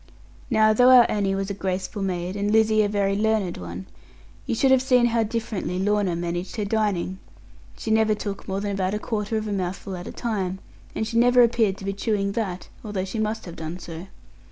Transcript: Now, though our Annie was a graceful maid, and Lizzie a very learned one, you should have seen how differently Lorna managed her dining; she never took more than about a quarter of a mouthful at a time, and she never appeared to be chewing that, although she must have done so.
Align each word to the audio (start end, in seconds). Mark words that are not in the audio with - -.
Now, 0.49 0.73
though 0.73 0.89
our 0.89 1.05
Annie 1.11 1.35
was 1.35 1.51
a 1.51 1.53
graceful 1.53 2.01
maid, 2.01 2.35
and 2.35 2.49
Lizzie 2.49 2.81
a 2.81 2.89
very 2.89 3.15
learned 3.15 3.57
one, 3.57 3.85
you 4.47 4.55
should 4.55 4.71
have 4.71 4.81
seen 4.81 5.05
how 5.05 5.21
differently 5.21 5.77
Lorna 5.77 6.15
managed 6.15 6.55
her 6.55 6.65
dining; 6.65 7.19
she 7.77 7.91
never 7.91 8.15
took 8.15 8.47
more 8.47 8.61
than 8.61 8.71
about 8.71 8.95
a 8.95 8.97
quarter 8.99 9.37
of 9.37 9.47
a 9.47 9.53
mouthful 9.53 9.95
at 9.95 10.07
a 10.07 10.11
time, 10.11 10.57
and 10.95 11.05
she 11.07 11.17
never 11.19 11.43
appeared 11.43 11.77
to 11.77 11.85
be 11.85 11.93
chewing 11.93 12.31
that, 12.31 12.67
although 12.83 13.05
she 13.05 13.19
must 13.19 13.45
have 13.45 13.57
done 13.57 13.77
so. 13.77 14.07